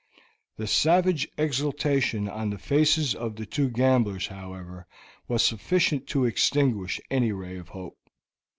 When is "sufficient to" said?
5.45-6.25